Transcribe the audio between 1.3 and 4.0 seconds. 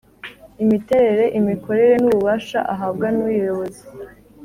imikorere n ububasha ahabwa nuyuyobozi